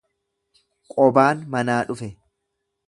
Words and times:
Qobaan 0.95 1.45
manaa 1.57 1.81
dhufe. 1.93 2.13